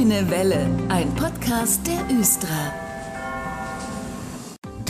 [0.00, 2.79] Grüne Welle, ein Podcast der Östra.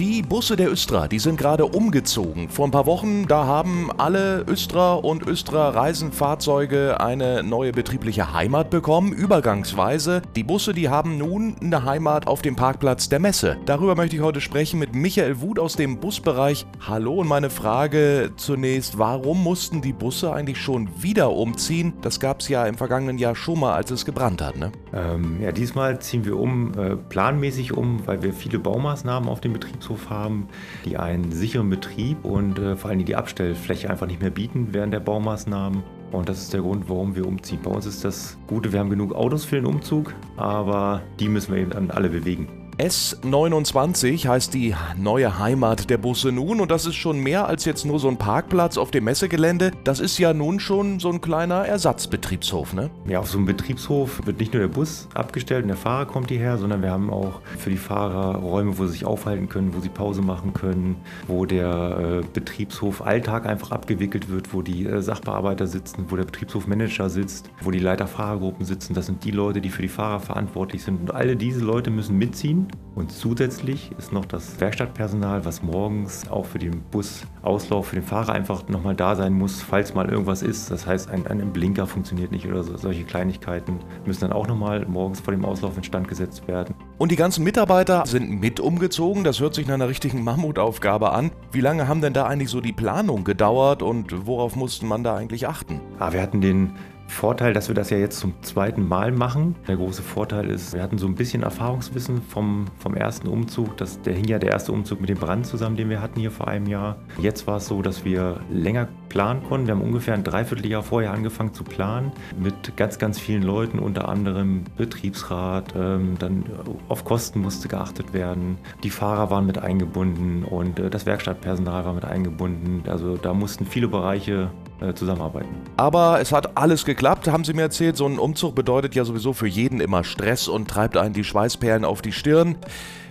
[0.00, 2.48] Die Busse der Östra, die sind gerade umgezogen.
[2.48, 8.70] Vor ein paar Wochen, da haben alle Östra und Östra Reisenfahrzeuge eine neue betriebliche Heimat
[8.70, 10.22] bekommen, übergangsweise.
[10.36, 13.58] Die Busse, die haben nun eine Heimat auf dem Parkplatz der Messe.
[13.66, 16.64] Darüber möchte ich heute sprechen mit Michael Wuth aus dem Busbereich.
[16.80, 21.92] Hallo und meine Frage zunächst, warum mussten die Busse eigentlich schon wieder umziehen?
[22.00, 24.72] Das gab es ja im vergangenen Jahr schon mal, als es gebrannt hat, ne?
[24.94, 29.52] Ähm, ja, diesmal ziehen wir um, äh, planmäßig um, weil wir viele Baumaßnahmen auf dem
[29.52, 30.48] Betriebshof Gerichtshof haben,
[30.84, 34.92] die einen sicheren Betrieb und äh, vor allem die Abstellfläche einfach nicht mehr bieten während
[34.92, 35.82] der Baumaßnahmen.
[36.12, 37.60] Und das ist der Grund, warum wir umziehen.
[37.62, 41.54] Bei uns ist das Gute, wir haben genug Autos für den Umzug, aber die müssen
[41.54, 42.59] wir eben dann alle bewegen.
[42.80, 47.84] S29 heißt die neue Heimat der Busse nun und das ist schon mehr als jetzt
[47.84, 49.72] nur so ein Parkplatz auf dem Messegelände.
[49.84, 52.88] Das ist ja nun schon so ein kleiner Ersatzbetriebshof, ne?
[53.06, 56.30] Ja, auf so einem Betriebshof wird nicht nur der Bus abgestellt und der Fahrer kommt
[56.30, 59.80] hierher, sondern wir haben auch für die Fahrer Räume, wo sie sich aufhalten können, wo
[59.80, 65.02] sie Pause machen können, wo der äh, Betriebshof Alltag einfach abgewickelt wird, wo die äh,
[65.02, 68.94] Sachbearbeiter sitzen, wo der Betriebshofmanager sitzt, wo die Leiter Fahrergruppen sitzen.
[68.94, 72.16] Das sind die Leute, die für die Fahrer verantwortlich sind und alle diese Leute müssen
[72.16, 72.69] mitziehen
[73.00, 78.32] und zusätzlich ist noch das Werkstattpersonal, was morgens auch für den Busauslauf, für den Fahrer
[78.32, 80.70] einfach nochmal da sein muss, falls mal irgendwas ist.
[80.70, 82.76] Das heißt, ein, ein Blinker funktioniert nicht oder so.
[82.76, 86.74] Solche Kleinigkeiten müssen dann auch nochmal morgens vor dem Auslauf instand gesetzt werden.
[86.98, 89.24] Und die ganzen Mitarbeiter sind mit umgezogen.
[89.24, 91.30] Das hört sich nach einer richtigen Mammutaufgabe an.
[91.52, 95.16] Wie lange haben denn da eigentlich so die Planung gedauert und worauf musste man da
[95.16, 95.80] eigentlich achten?
[95.98, 96.74] Ah, wir hatten den
[97.10, 99.56] Vorteil, dass wir das ja jetzt zum zweiten Mal machen.
[99.68, 103.76] Der große Vorteil ist, wir hatten so ein bisschen Erfahrungswissen vom, vom ersten Umzug.
[103.76, 106.30] Das, der hing ja der erste Umzug mit dem Brand zusammen, den wir hatten hier
[106.30, 106.96] vor einem Jahr.
[107.18, 109.66] Jetzt war es so, dass wir länger planen konnten.
[109.66, 114.08] Wir haben ungefähr ein Dreivierteljahr vorher angefangen zu planen mit ganz, ganz vielen Leuten, unter
[114.08, 115.74] anderem Betriebsrat.
[115.76, 116.44] Ähm, dann
[116.88, 118.56] auf Kosten musste geachtet werden.
[118.82, 122.84] Die Fahrer waren mit eingebunden und äh, das Werkstattpersonal war mit eingebunden.
[122.88, 125.54] Also da mussten viele Bereiche äh, zusammenarbeiten.
[125.76, 127.96] Aber es hat alles geklappt, haben Sie mir erzählt.
[127.96, 131.84] So ein Umzug bedeutet ja sowieso für jeden immer Stress und treibt einen die Schweißperlen
[131.84, 132.56] auf die Stirn.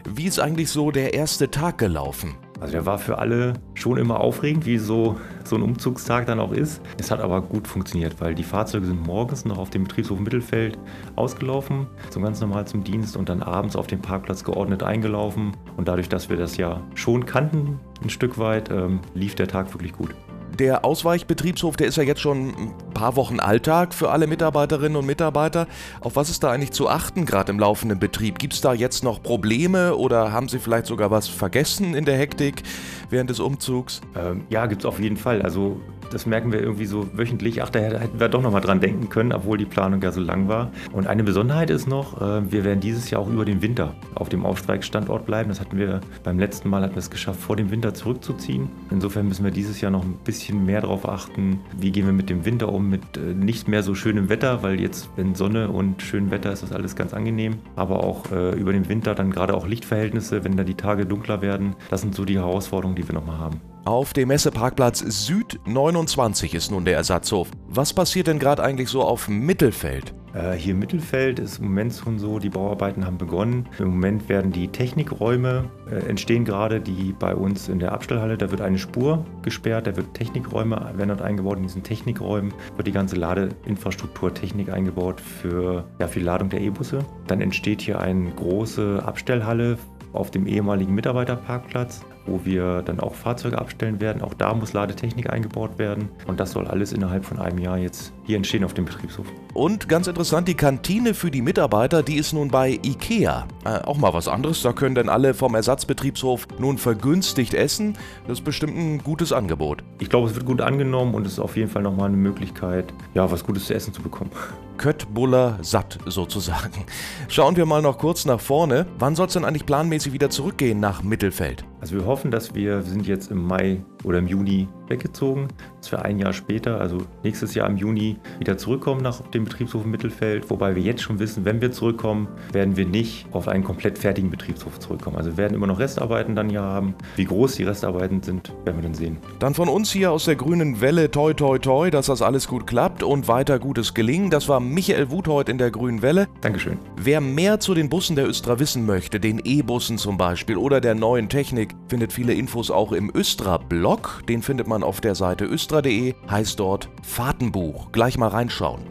[0.08, 2.38] Wie ist eigentlich so der erste Tag gelaufen?
[2.60, 5.16] Also der war für alle schon immer aufregend, wie so,
[5.46, 6.82] so ein Umzugstag dann auch ist.
[6.98, 10.78] Es hat aber gut funktioniert, weil die Fahrzeuge sind morgens noch auf dem Betriebshof Mittelfeld
[11.16, 15.56] ausgelaufen, so ganz normal zum Dienst und dann abends auf dem Parkplatz geordnet eingelaufen.
[15.78, 19.74] Und dadurch, dass wir das ja schon kannten, ein Stück weit, ähm, lief der Tag
[19.74, 20.14] wirklich gut.
[20.60, 25.06] Der Ausweichbetriebshof, der ist ja jetzt schon ein paar Wochen Alltag für alle Mitarbeiterinnen und
[25.06, 25.68] Mitarbeiter.
[26.02, 28.40] Auf was ist da eigentlich zu achten, gerade im laufenden Betrieb?
[28.40, 32.18] Gibt es da jetzt noch Probleme oder haben Sie vielleicht sogar was vergessen in der
[32.18, 32.64] Hektik
[33.10, 34.02] während des Umzugs?
[34.18, 35.42] Ähm, ja, gibt es auf jeden Fall.
[35.42, 35.80] Also
[36.12, 37.64] das merken wir irgendwie so wöchentlich.
[37.64, 40.22] Ach, da hätten wir doch noch mal dran denken können, obwohl die Planung ja so
[40.22, 40.72] lang war.
[40.92, 44.30] Und eine Besonderheit ist noch, äh, wir werden dieses Jahr auch über den Winter auf
[44.30, 45.50] dem Aufstreikstandort bleiben.
[45.50, 48.70] Das hatten wir beim letzten Mal hatten wir es geschafft, vor dem Winter zurückzuziehen.
[48.92, 52.30] Insofern müssen wir dieses Jahr noch ein bisschen mehr darauf achten, wie gehen wir mit
[52.30, 56.02] dem Winter um, mit äh, nicht mehr so schönem Wetter, weil jetzt, wenn Sonne und
[56.02, 57.56] schön Wetter ist, ist das alles ganz angenehm.
[57.76, 61.42] Aber auch äh, über den Winter dann gerade auch Lichtverhältnisse, wenn da die Tage dunkler
[61.42, 61.76] werden.
[61.90, 63.62] Das sind so die Herausforderungen, die wir nochmal haben.
[63.86, 67.50] Auf dem Messeparkplatz Süd 29 ist nun der Ersatzhof.
[67.70, 70.14] Was passiert denn gerade eigentlich so auf Mittelfeld?
[70.34, 73.68] Äh, hier im Mittelfeld ist im Moment schon so, die Bauarbeiten haben begonnen.
[73.80, 78.52] Im Moment werden die Technikräume äh, entstehen gerade, die bei uns in der Abstellhalle, da
[78.52, 81.58] wird eine Spur gesperrt, da wird Technikräume werden dort eingebaut.
[81.58, 86.60] In diesen Technikräumen wird die ganze Ladeinfrastruktur Technik eingebaut für, ja, für die Ladung der
[86.62, 87.00] E-Busse.
[87.28, 89.78] Dann entsteht hier eine große Abstellhalle
[90.12, 94.22] auf dem ehemaligen Mitarbeiterparkplatz wo wir dann auch Fahrzeuge abstellen werden.
[94.22, 96.10] Auch da muss Ladetechnik eingebaut werden.
[96.28, 99.26] Und das soll alles innerhalb von einem Jahr jetzt hier entstehen auf dem Betriebshof.
[99.54, 103.48] Und ganz interessant, die Kantine für die Mitarbeiter, die ist nun bei IKEA.
[103.66, 107.98] Äh, auch mal was anderes, da können dann alle vom Ersatzbetriebshof nun vergünstigt essen.
[108.28, 109.84] Das ist bestimmt ein gutes Angebot.
[110.00, 112.94] Ich glaube, es wird gut angenommen und es ist auf jeden Fall nochmal eine Möglichkeit,
[113.16, 114.32] ja, was Gutes zu essen zu bekommen.
[114.78, 116.86] Köttbuller satt sozusagen.
[117.28, 118.88] Schauen wir mal noch kurz nach vorne.
[118.98, 121.66] Wann soll es denn eigentlich planmäßig wieder zurückgehen nach Mittelfeld?
[121.82, 125.48] Also wir hoffen, dass wir, wir sind jetzt im Mai oder im Juni weggezogen,
[125.80, 129.86] dass wir ein Jahr später, also nächstes Jahr im Juni, wieder zurückkommen nach dem Betriebshof
[129.86, 130.50] Mittelfeld.
[130.50, 134.30] Wobei wir jetzt schon wissen, wenn wir zurückkommen, werden wir nicht auf einen komplett fertigen
[134.30, 135.18] Betriebshof zurückkommen.
[135.18, 136.96] Also wir werden immer noch Restarbeiten dann hier haben.
[137.16, 139.18] Wie groß die Restarbeiten sind, werden wir dann sehen.
[139.40, 142.68] Dann von uns hier aus der grünen Welle, toi toi toi, dass das alles gut
[142.68, 144.30] klappt und weiter gutes Gelingen.
[144.30, 146.28] Das war Michael Wuth heute in der grünen Welle.
[146.42, 146.78] Dankeschön.
[146.98, 150.96] Wer mehr zu den Bussen der Östra wissen möchte, den E-Bussen zum Beispiel oder der
[150.96, 154.24] neuen Technik, findet viele Infos auch im Östra-Blog.
[154.28, 157.92] Den findet man auf der Seite östra.de, heißt dort Fahrtenbuch.
[157.92, 158.82] Gleich mal reinschauen.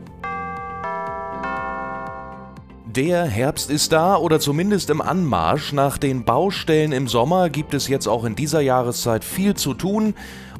[2.86, 5.72] Der Herbst ist da oder zumindest im Anmarsch.
[5.72, 10.14] Nach den Baustellen im Sommer gibt es jetzt auch in dieser Jahreszeit viel zu tun.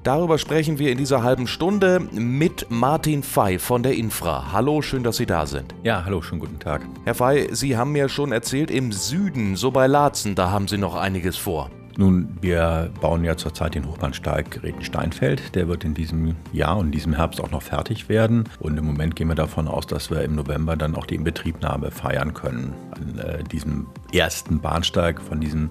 [0.04, 4.52] Darüber sprechen wir in dieser halben Stunde mit Martin Fey von der Infra.
[4.52, 5.74] Hallo, schön, dass Sie da sind.
[5.82, 6.82] Ja, hallo, schönen guten Tag.
[7.04, 10.78] Herr Fey, Sie haben mir schon erzählt, im Süden, so bei Laatzen, da haben Sie
[10.78, 11.70] noch einiges vor.
[12.00, 15.56] Nun, wir bauen ja zurzeit den Hochbahnsteig Reden-Steinfeld.
[15.56, 18.44] Der wird in diesem Jahr und diesem Herbst auch noch fertig werden.
[18.60, 21.90] Und im Moment gehen wir davon aus, dass wir im November dann auch die Inbetriebnahme
[21.90, 22.72] feiern können.
[22.92, 25.70] An äh, diesem ersten Bahnsteig von diesen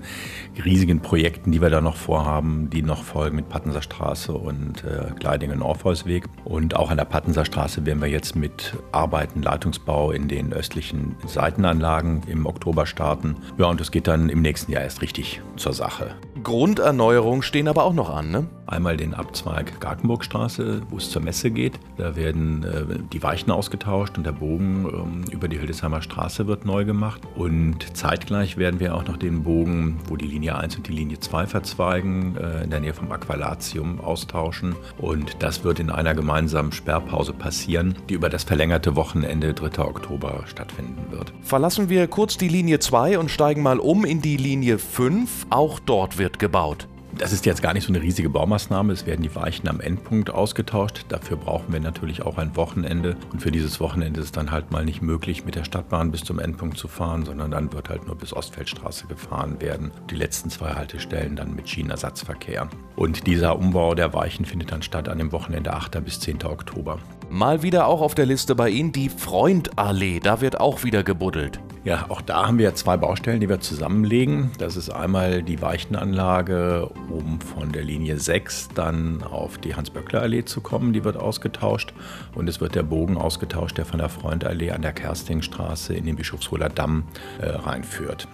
[0.65, 5.13] riesigen Projekten, die wir da noch vorhaben, die noch folgen mit Pattenser Straße und äh,
[5.18, 6.25] Gleidingen-Orpheusweg.
[6.44, 11.15] Und auch an der Pattenser Straße werden wir jetzt mit Arbeiten, Leitungsbau in den östlichen
[11.25, 13.38] Seitenanlagen im Oktober starten.
[13.57, 16.16] Ja, und es geht dann im nächsten Jahr erst richtig zur Sache.
[16.43, 18.47] Grunderneuerungen stehen aber auch noch an, ne?
[18.67, 21.79] Einmal den Abzweig Gartenburgstraße, wo es zur Messe geht.
[21.95, 26.65] Da werden äh, die Weichen ausgetauscht und der Bogen ähm, über die Hildesheimer Straße wird
[26.65, 27.21] neu gemacht.
[27.35, 31.19] Und zeitgleich werden wir auch noch den Bogen, wo die Linie 1 und die Linie
[31.19, 34.75] 2 verzweigen, äh, in der Nähe vom Aqualatium austauschen.
[34.97, 39.81] Und das wird in einer gemeinsamen Sperrpause passieren, die über das verlängerte Wochenende 3.
[39.85, 41.31] Oktober stattfinden wird.
[41.41, 45.47] Verlassen wir kurz die Linie 2 und steigen mal um in die Linie 5.
[45.49, 46.88] Auch dort wird gebaut.
[47.18, 48.94] Das ist jetzt gar nicht so eine riesige Baumaßnahme.
[48.94, 51.06] Es werden die Weichen am Endpunkt ausgetauscht.
[51.09, 53.15] Dafür brauchen wir natürlich auch ein Wochenende.
[53.31, 56.24] Und für dieses Wochenende ist es dann halt mal nicht möglich, mit der Stadtbahn bis
[56.24, 59.92] zum Endpunkt zu fahren, sondern dann wird halt nur bis Ostfeldstraße gefahren werden.
[60.12, 62.69] Die letzten zwei Haltestellen dann mit Schienenersatzverkehr.
[62.95, 66.04] Und dieser Umbau der Weichen findet dann statt an dem Wochenende 8.
[66.04, 66.44] bis 10.
[66.44, 67.00] Oktober.
[67.30, 70.19] Mal wieder auch auf der Liste bei Ihnen die Freundallee.
[70.19, 71.59] Da wird auch wieder gebuddelt.
[71.87, 74.51] Ja, auch da haben wir zwei Baustellen, die wir zusammenlegen.
[74.57, 80.59] Das ist einmal die Weichenanlage, um von der Linie 6 dann auf die Hans-Böckler-Allee zu
[80.59, 80.91] kommen.
[80.91, 81.93] Die wird ausgetauscht.
[82.35, 86.17] Und es wird der Bogen ausgetauscht, der von der Freundallee an der Kerstingstraße in den
[86.17, 87.05] Bischofsholer Damm
[87.39, 88.27] äh, reinführt.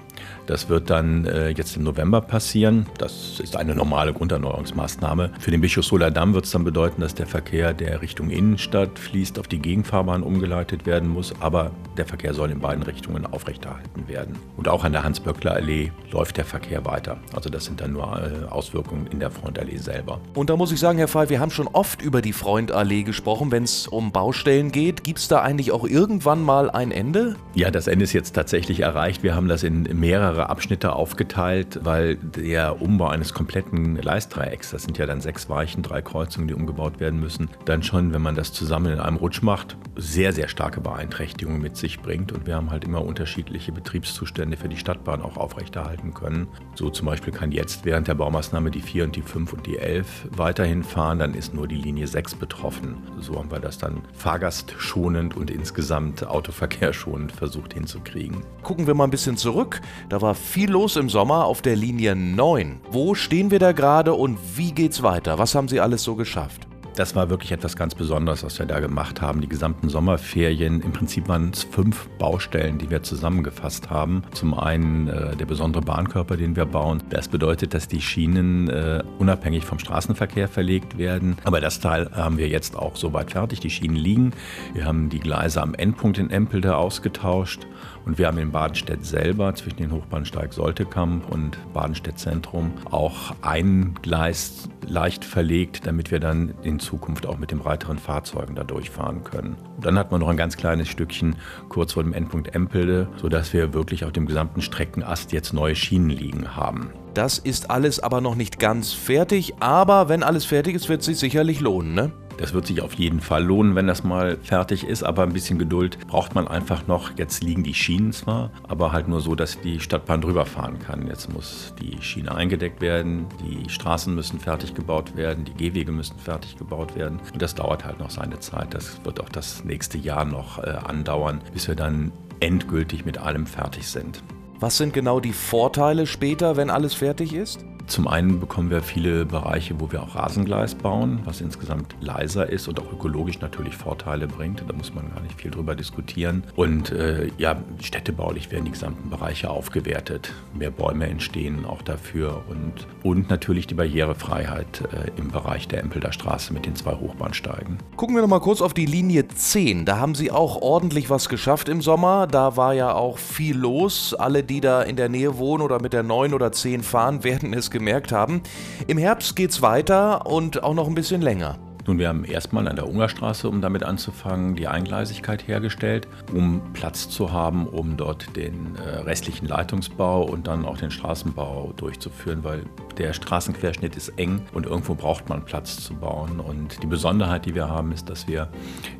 [0.46, 2.86] Das wird dann äh, jetzt im November passieren.
[2.98, 5.32] Das ist eine normale Grunderneuerungsmaßnahme.
[5.40, 9.40] Für den Bischofsholer Damm wird es dann bedeuten, dass der Verkehr, der Richtung Innenstadt fließt,
[9.40, 11.34] auf die Gegenfahrbahn umgeleitet werden muss.
[11.40, 14.38] Aber der Verkehr soll in beiden Richtungen aufrechterhalten werden.
[14.58, 17.18] Und auch an der Hans-Böckler-Allee läuft der Verkehr weiter.
[17.34, 20.20] Also das sind dann nur äh, Auswirkungen in der Freundallee selber.
[20.34, 23.52] Und da muss ich sagen, Herr Pfeil, wir haben schon oft über die Freundallee gesprochen,
[23.52, 25.04] wenn es um Baustellen geht.
[25.04, 27.38] Gibt es da eigentlich auch irgendwann mal ein Ende?
[27.56, 29.24] Ja, das Ende ist jetzt tatsächlich erreicht.
[29.24, 34.98] Wir haben das in mehrere Abschnitte aufgeteilt, weil der Umbau eines kompletten Gleisdreiecks, das sind
[34.98, 38.52] ja dann sechs Weichen, drei Kreuzungen, die umgebaut werden müssen, dann schon, wenn man das
[38.52, 42.34] zusammen in einem Rutsch macht, sehr, sehr starke Beeinträchtigungen mit sich bringt.
[42.34, 46.48] Und wir haben halt immer unterschiedliche Betriebszustände für die Stadtbahn auch aufrechterhalten können.
[46.76, 49.78] So zum Beispiel kann jetzt während der Baumaßnahme die 4 und die 5 und die
[49.78, 52.98] 11 weiterhin fahren, dann ist nur die Linie 6 betroffen.
[53.22, 58.44] So haben wir das dann fahrgastschonend und insgesamt autoverkehrschonend versucht hinzukriegen.
[58.64, 59.80] Gucken wir mal ein bisschen zurück.
[60.10, 62.82] Da war viel los im Sommer auf der Linie 9.
[62.92, 65.38] Wo stehen wir da gerade und wie geht's weiter?
[65.38, 66.68] Was haben Sie alles so geschafft?
[66.96, 69.42] Das war wirklich etwas ganz Besonderes, was wir da gemacht haben.
[69.42, 74.22] Die gesamten Sommerferien, im Prinzip waren es fünf Baustellen, die wir zusammengefasst haben.
[74.34, 77.02] Zum einen äh, der besondere Bahnkörper, den wir bauen.
[77.10, 81.36] Das bedeutet, dass die Schienen äh, unabhängig vom Straßenverkehr verlegt werden.
[81.46, 83.60] Aber das Teil haben wir jetzt auch soweit fertig.
[83.60, 84.32] Die Schienen liegen.
[84.76, 87.66] Wir haben die Gleise am Endpunkt in Empelde ausgetauscht.
[88.06, 93.96] Und wir haben in Badenstedt selber zwischen den Hochbahnsteig Soltekamp und Badenstedt Zentrum auch ein
[94.02, 99.24] Gleis leicht verlegt, damit wir dann in Zukunft auch mit den breiteren Fahrzeugen da durchfahren
[99.24, 99.56] können.
[99.78, 101.36] Und dann hat man noch ein ganz kleines Stückchen
[101.70, 106.10] kurz vor dem Endpunkt Empelde, sodass wir wirklich auf dem gesamten Streckenast jetzt neue Schienen
[106.10, 106.92] liegen haben.
[107.14, 111.06] Das ist alles aber noch nicht ganz fertig, aber wenn alles fertig ist, wird es
[111.06, 112.12] sich sicherlich lohnen, ne?
[112.38, 115.60] Das wird sich auf jeden Fall lohnen, wenn das mal fertig ist, aber ein bisschen
[115.60, 117.12] Geduld braucht man einfach noch.
[117.18, 121.08] Jetzt liegen die Schienen zwar, aber halt nur so, dass die Stadtbahn drüber fahren kann.
[121.08, 126.18] Jetzt muss die Schiene eingedeckt werden, die Straßen müssen fertig gebaut werden, die Gehwege müssen
[126.18, 127.20] fertig gebaut werden.
[127.32, 128.74] Und das dauert halt noch seine Zeit.
[128.74, 133.46] Das wird auch das nächste Jahr noch äh, andauern, bis wir dann endgültig mit allem
[133.46, 134.24] fertig sind.
[134.60, 137.66] Was sind genau die Vorteile später, wenn alles fertig ist?
[137.88, 142.68] Zum einen bekommen wir viele Bereiche, wo wir auch Rasengleis bauen, was insgesamt leiser ist
[142.68, 144.64] und auch ökologisch natürlich Vorteile bringt.
[144.66, 146.44] Da muss man gar nicht viel drüber diskutieren.
[146.56, 150.32] Und äh, ja, städtebaulich werden die gesamten Bereiche aufgewertet.
[150.54, 156.14] Mehr Bäume entstehen auch dafür und, und natürlich die Barrierefreiheit äh, im Bereich der Empelder
[156.14, 157.80] Straße mit den zwei Hochbahnsteigen.
[157.98, 159.86] Gucken wir noch mal kurz auf die Linie 10.
[159.86, 162.28] Da haben Sie auch ordentlich was geschafft im Sommer.
[162.28, 164.14] Da war ja auch viel los.
[164.14, 167.54] Alle, die da in der Nähe wohnen oder mit der 9 oder 10 fahren, werden
[167.54, 168.42] es gemerkt haben.
[168.88, 171.60] Im Herbst geht es weiter und auch noch ein bisschen länger.
[171.86, 177.10] Nun, wir haben erstmal an der Ungerstraße, um damit anzufangen, die Eingleisigkeit hergestellt, um Platz
[177.10, 182.64] zu haben, um dort den äh, restlichen Leitungsbau und dann auch den Straßenbau durchzuführen, weil
[182.98, 186.40] der Straßenquerschnitt ist eng und irgendwo braucht man Platz zu bauen.
[186.40, 188.48] Und die Besonderheit, die wir haben, ist, dass wir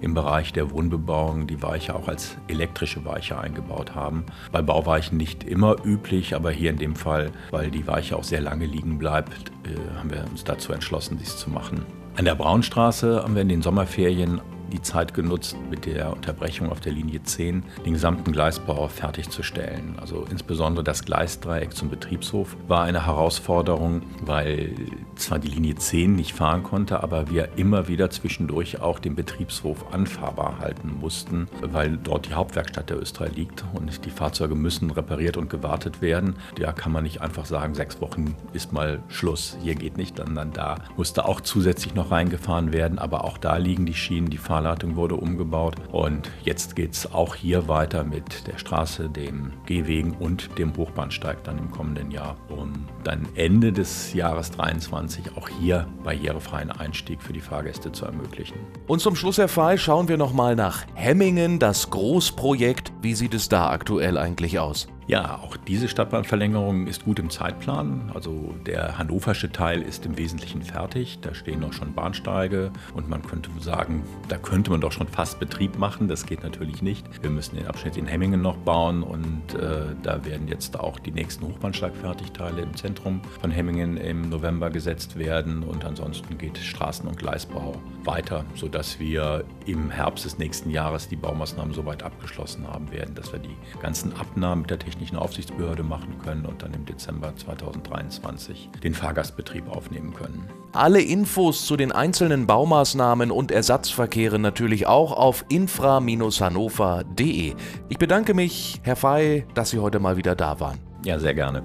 [0.02, 4.26] im Bereich der Wohnbebauung die Weiche auch als elektrische Weiche eingebaut haben.
[4.52, 8.42] Bei Bauweichen nicht immer üblich, aber hier in dem Fall, weil die Weiche auch sehr
[8.42, 11.86] lange liegen bleibt, äh, haben wir uns dazu entschlossen, dies zu machen.
[12.16, 14.40] An der Braunstraße haben wir in den Sommerferien
[14.74, 19.96] die Zeit genutzt, mit der Unterbrechung auf der Linie 10 den gesamten Gleisbau fertigzustellen.
[20.02, 24.76] Also insbesondere das Gleisdreieck zum Betriebshof war eine Herausforderung, weil
[25.16, 29.94] zwar die Linie 10 nicht fahren konnte, aber wir immer wieder zwischendurch auch den Betriebshof
[29.94, 35.38] anfahrbar halten mussten, weil dort die Hauptwerkstatt der Östra liegt und die Fahrzeuge müssen repariert
[35.38, 36.36] und gewartet werden.
[36.60, 40.52] Da kann man nicht einfach sagen, sechs Wochen ist mal Schluss, hier geht nicht, sondern
[40.52, 44.63] da musste auch zusätzlich noch reingefahren werden, aber auch da liegen die Schienen, die Fahrleitung
[44.64, 45.76] Fahrleitung wurde umgebaut.
[45.92, 51.44] Und jetzt geht es auch hier weiter mit der Straße, dem Gehwegen und dem Hochbahnsteig
[51.44, 57.34] dann im kommenden Jahr, um dann Ende des Jahres 2023 auch hier barrierefreien Einstieg für
[57.34, 58.56] die Fahrgäste zu ermöglichen.
[58.88, 62.94] Und zum Schluss, Herr Fey, schauen wir nochmal nach Hemmingen, das Großprojekt.
[63.02, 64.88] Wie sieht es da aktuell eigentlich aus?
[65.06, 68.12] Ja, auch diese Stadtbahnverlängerung ist gut im Zeitplan.
[68.14, 71.20] Also der hannoversche Teil ist im Wesentlichen fertig.
[71.22, 75.40] Da stehen noch schon Bahnsteige und man könnte sagen, da könnte man doch schon fast
[75.40, 76.08] Betrieb machen.
[76.08, 77.06] Das geht natürlich nicht.
[77.22, 81.12] Wir müssen den Abschnitt in Hemmingen noch bauen und äh, da werden jetzt auch die
[81.12, 87.18] nächsten Hochbahnsteigfertigteile im Zentrum von Hemmingen im November gesetzt werden und ansonsten geht Straßen- und
[87.18, 93.16] Gleisbau weiter, sodass wir im Herbst des nächsten Jahres die Baumaßnahmen soweit abgeschlossen haben werden,
[93.16, 96.86] dass wir die ganzen Abnahmen mit der Technik technischen Aufsichtsbehörde machen können und dann im
[96.86, 100.48] Dezember 2023 den Fahrgastbetrieb aufnehmen können.
[100.72, 107.54] Alle Infos zu den einzelnen Baumaßnahmen und Ersatzverkehren natürlich auch auf infra-hannover.de.
[107.90, 110.80] Ich bedanke mich, Herr Fey, dass Sie heute mal wieder da waren.
[111.04, 111.64] Ja, sehr gerne.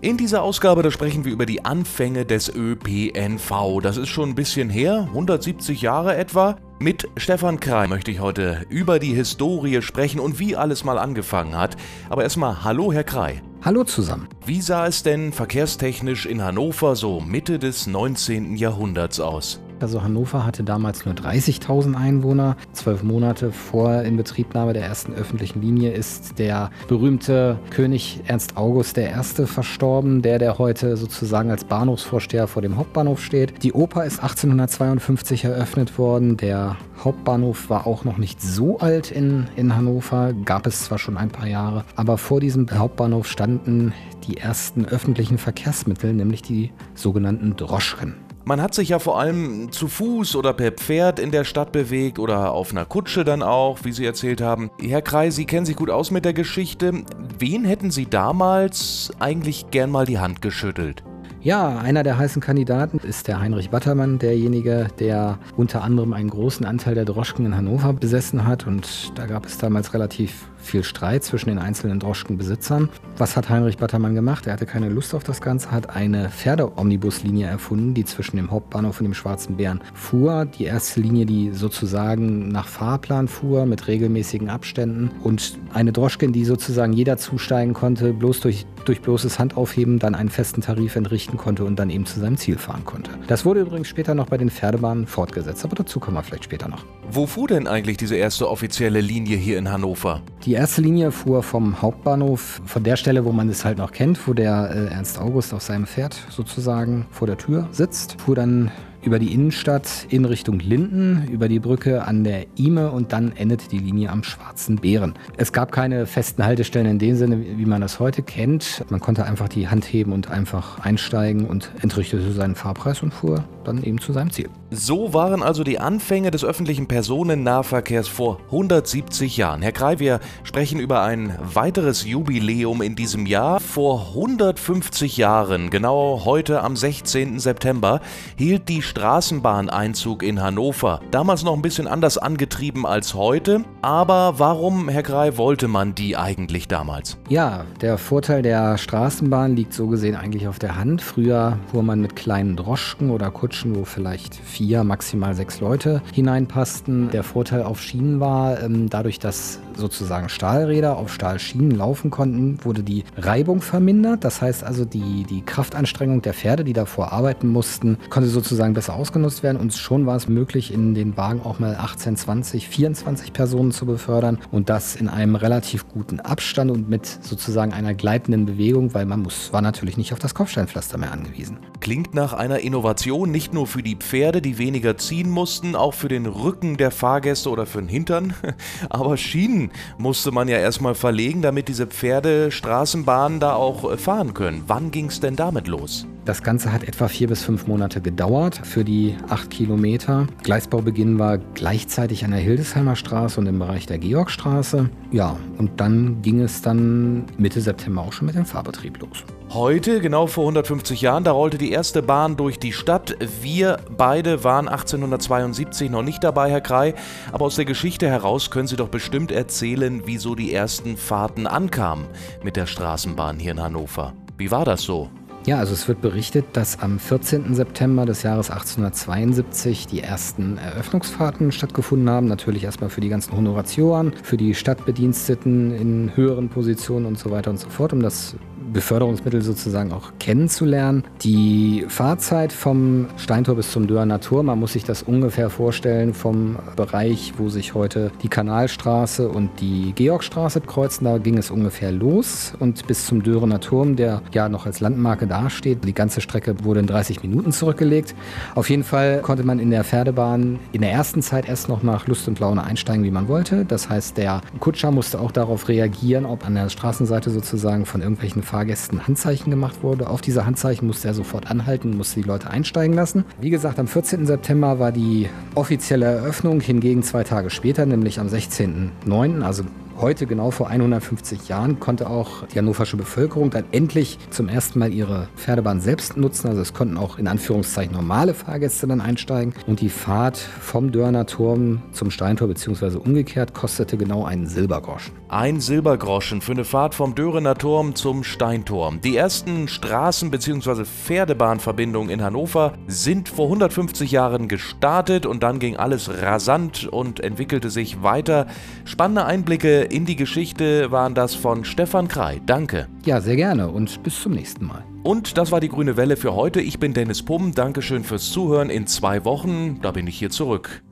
[0.00, 3.80] In dieser Ausgabe, da sprechen wir über die Anfänge des ÖPNV.
[3.82, 6.56] Das ist schon ein bisschen her, 170 Jahre etwa.
[6.82, 11.56] Mit Stefan Krei möchte ich heute über die Historie sprechen und wie alles mal angefangen
[11.56, 11.76] hat.
[12.10, 13.40] Aber erstmal Hallo, Herr Krei.
[13.64, 14.26] Hallo zusammen.
[14.44, 18.56] Wie sah es denn verkehrstechnisch in Hannover so Mitte des 19.
[18.56, 19.60] Jahrhunderts aus?
[19.82, 22.56] Also Hannover hatte damals nur 30.000 Einwohner.
[22.72, 29.10] Zwölf Monate vor Inbetriebnahme der ersten öffentlichen Linie ist der berühmte König Ernst August I.
[29.44, 33.64] verstorben, der, der heute sozusagen als Bahnhofsvorsteher vor dem Hauptbahnhof steht.
[33.64, 36.36] Die Oper ist 1852 eröffnet worden.
[36.36, 41.16] Der Hauptbahnhof war auch noch nicht so alt in, in Hannover, gab es zwar schon
[41.16, 43.92] ein paar Jahre, aber vor diesem Hauptbahnhof standen
[44.28, 48.14] die ersten öffentlichen Verkehrsmittel, nämlich die sogenannten Droschken.
[48.44, 52.18] Man hat sich ja vor allem zu Fuß oder per Pferd in der Stadt bewegt
[52.18, 54.70] oder auf einer Kutsche dann auch, wie Sie erzählt haben.
[54.80, 57.04] Herr Kreis, Sie kennen sich gut aus mit der Geschichte.
[57.38, 61.04] Wen hätten Sie damals eigentlich gern mal die Hand geschüttelt?
[61.40, 66.64] Ja, einer der heißen Kandidaten ist der Heinrich Wattermann, derjenige, der unter anderem einen großen
[66.64, 68.66] Anteil der Droschken in Hannover besessen hat.
[68.66, 72.88] Und da gab es damals relativ viel Streit zwischen den einzelnen Droschkenbesitzern.
[73.16, 74.46] Was hat Heinrich Battermann gemacht?
[74.46, 79.00] Er hatte keine Lust auf das Ganze, hat eine Pferdeomnibuslinie erfunden, die zwischen dem Hauptbahnhof
[79.00, 80.46] und dem Schwarzen Bären fuhr.
[80.46, 85.10] Die erste Linie, die sozusagen nach Fahrplan fuhr, mit regelmäßigen Abständen.
[85.22, 90.14] Und eine Droschke, in die sozusagen jeder zusteigen konnte, bloß durch, durch bloßes Handaufheben dann
[90.14, 93.10] einen festen Tarif entrichten konnte und dann eben zu seinem Ziel fahren konnte.
[93.26, 96.68] Das wurde übrigens später noch bei den Pferdebahnen fortgesetzt, aber dazu kommen wir vielleicht später
[96.68, 96.84] noch.
[97.10, 100.22] Wo fuhr denn eigentlich diese erste offizielle Linie hier in Hannover?
[100.44, 103.90] Die die erste Linie fuhr vom Hauptbahnhof, von der Stelle, wo man es halt noch
[103.90, 108.34] kennt, wo der äh, Ernst August auf seinem Pferd sozusagen vor der Tür sitzt, fuhr
[108.34, 108.70] dann
[109.02, 113.68] über die Innenstadt in Richtung Linden, über die Brücke an der Ime und dann endete
[113.68, 115.14] die Linie am Schwarzen Bären.
[115.36, 118.84] Es gab keine festen Haltestellen in dem Sinne, wie man das heute kennt.
[118.90, 123.44] Man konnte einfach die Hand heben und einfach einsteigen und entrichtete seinen Fahrpreis und fuhr
[123.64, 124.48] dann eben zu seinem Ziel.
[124.70, 129.62] So waren also die Anfänge des öffentlichen Personennahverkehrs vor 170 Jahren.
[129.62, 133.60] Herr Krei, wir sprechen über ein weiteres Jubiläum in diesem Jahr.
[133.60, 137.38] Vor 150 Jahren, genau heute am 16.
[137.38, 138.00] September,
[138.36, 141.00] hielt die Straßenbahneinzug in Hannover.
[141.10, 143.64] Damals noch ein bisschen anders angetrieben als heute.
[143.80, 147.16] Aber warum, Herr Grei, wollte man die eigentlich damals?
[147.30, 151.00] Ja, der Vorteil der Straßenbahn liegt so gesehen eigentlich auf der Hand.
[151.00, 157.08] Früher fuhr man mit kleinen Droschken oder Kutschen, wo vielleicht vier, maximal sechs Leute hineinpassten.
[157.12, 162.82] Der Vorteil auf Schienen war, ähm, dadurch, dass sozusagen Stahlräder auf Stahlschienen laufen konnten, wurde
[162.82, 164.22] die Reibung vermindert.
[164.22, 168.96] Das heißt also, die, die Kraftanstrengung der Pferde, die davor arbeiten mussten, konnte sozusagen besser
[168.96, 169.58] ausgenutzt werden.
[169.58, 173.86] Und schon war es möglich, in den Wagen auch mal 18, 20, 24 Personen zu
[173.86, 174.40] befördern.
[174.50, 179.20] Und das in einem relativ guten Abstand und mit sozusagen einer gleitenden Bewegung, weil man
[179.20, 181.58] muss, war natürlich nicht auf das Kopfsteinpflaster mehr angewiesen.
[181.78, 186.08] Klingt nach einer Innovation nicht nur für die Pferde, die weniger ziehen mussten, auch für
[186.08, 188.34] den Rücken der Fahrgäste oder für den Hintern.
[188.90, 194.64] Aber Schienen musste man ja erstmal verlegen, damit diese Pferde Straßenbahnen da auch fahren können.
[194.66, 196.04] Wann ging es denn damit los?
[196.24, 200.28] Das Ganze hat etwa vier bis fünf Monate gedauert für die acht Kilometer.
[200.44, 204.88] Gleisbaubeginn war gleichzeitig an der Hildesheimer Straße und im Bereich der Georgstraße.
[205.10, 209.24] Ja, und dann ging es dann Mitte September auch schon mit dem Fahrbetrieb los.
[209.50, 213.16] Heute, genau vor 150 Jahren, da rollte die erste Bahn durch die Stadt.
[213.42, 216.94] Wir beide waren 1872 noch nicht dabei, Herr Krei,
[217.32, 222.06] aber aus der Geschichte heraus können Sie doch bestimmt erzählen, wieso die ersten Fahrten ankamen
[222.44, 224.14] mit der Straßenbahn hier in Hannover.
[224.38, 225.10] Wie war das so?
[225.44, 227.54] Ja, also es wird berichtet, dass am 14.
[227.54, 232.28] September des Jahres 1872 die ersten Eröffnungsfahrten stattgefunden haben.
[232.28, 237.50] Natürlich erstmal für die ganzen Honoratioren, für die Stadtbediensteten in höheren Positionen und so weiter
[237.50, 238.36] und so fort, um das
[238.72, 241.04] Beförderungsmittel sozusagen auch kennenzulernen.
[241.22, 246.56] Die Fahrzeit vom Steintor bis zum Dörner Tor, man muss sich das ungefähr vorstellen vom
[246.76, 252.54] Bereich, wo sich heute die Kanalstraße und die Georgstraße kreuzen, da ging es ungefähr los
[252.58, 255.84] und bis zum Dörener Turm, der ja noch als Landmarke dasteht.
[255.84, 258.14] Die ganze Strecke wurde in 30 Minuten zurückgelegt.
[258.54, 262.06] Auf jeden Fall konnte man in der Pferdebahn in der ersten Zeit erst noch nach
[262.06, 263.64] Lust und Laune einsteigen, wie man wollte.
[263.64, 268.42] Das heißt, der Kutscher musste auch darauf reagieren, ob an der Straßenseite sozusagen von irgendwelchen
[268.52, 270.10] Fahrgästen Handzeichen gemacht wurde.
[270.10, 273.24] Auf diese Handzeichen musste er sofort anhalten, musste die Leute einsteigen lassen.
[273.40, 274.26] Wie gesagt, am 14.
[274.26, 279.64] September war die offizielle Eröffnung, hingegen zwei Tage später, nämlich am 16.09., also
[280.00, 284.92] Heute, genau vor 150 Jahren, konnte auch die hannoversche Bevölkerung dann endlich zum ersten Mal
[284.92, 286.48] ihre Pferdebahn selbst nutzen.
[286.48, 289.54] Also es konnten auch in Anführungszeichen normale Fahrgäste dann einsteigen.
[289.66, 292.96] Und die Fahrt vom Dörner Turm zum Steintor bzw.
[292.96, 295.14] umgekehrt kostete genau einen Silbergroschen.
[295.28, 299.00] Ein Silbergroschen für eine Fahrt vom Dörener Turm zum Steinturm.
[299.02, 300.84] Die ersten Straßen- bzw.
[300.84, 307.70] Pferdebahnverbindungen in Hannover sind vor 150 Jahren gestartet und dann ging alles rasant und entwickelte
[307.70, 308.46] sich weiter.
[308.84, 312.40] Spannende Einblicke in die Geschichte waren das von Stefan Krei.
[312.46, 312.88] Danke.
[313.04, 314.84] Ja, sehr gerne und bis zum nächsten Mal.
[315.02, 316.60] Und das war die grüne Welle für heute.
[316.60, 317.54] Ich bin Dennis Pumm.
[317.54, 318.70] Dankeschön fürs Zuhören.
[318.70, 320.82] In zwei Wochen, da bin ich hier zurück.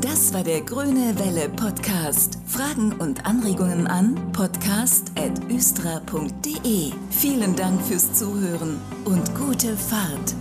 [0.00, 2.38] Das war der Grüne Welle Podcast.
[2.46, 6.92] Fragen und Anregungen an podcast.östra.de.
[7.10, 10.34] Vielen Dank fürs Zuhören und gute Fahrt.